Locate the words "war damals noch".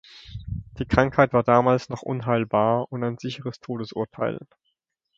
1.31-2.01